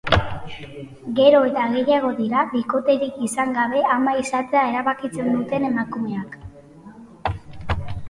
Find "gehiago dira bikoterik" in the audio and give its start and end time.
1.73-3.21